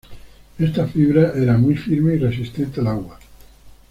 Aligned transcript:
Esta 0.57 0.87
fibra 0.87 1.31
era 1.35 1.59
muy 1.59 1.75
firme 1.75 2.15
y 2.15 2.17
resistente 2.17 2.79
al 2.81 2.87
agua. 2.87 3.19